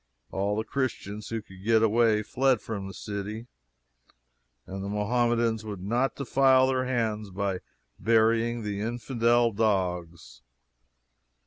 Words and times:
All 0.31 0.55
the 0.57 0.63
Christians 0.63 1.29
who 1.29 1.43
could 1.43 1.63
get 1.63 1.83
away 1.83 2.23
fled 2.23 2.59
from 2.59 2.87
the 2.87 2.93
city, 2.95 3.45
and 4.65 4.83
the 4.83 4.89
Mohammedans 4.89 5.63
would 5.63 5.83
not 5.83 6.15
defile 6.15 6.65
their 6.65 6.85
hands 6.85 7.29
by 7.29 7.59
burying 7.99 8.63
the 8.63 8.79
"infidel 8.81 9.51
dogs." 9.51 10.41